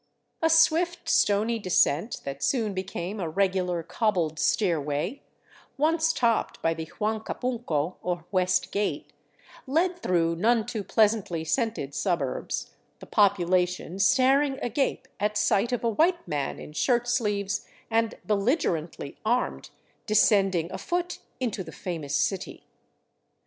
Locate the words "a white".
15.83-16.27